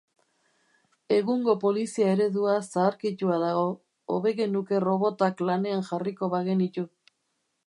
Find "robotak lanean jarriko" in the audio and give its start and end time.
4.89-6.35